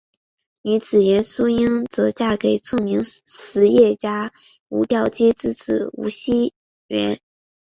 [0.63, 4.33] 女子严淑英则嫁给著名实业家
[4.67, 6.55] 吴调卿之子吴熙
[6.87, 7.19] 元。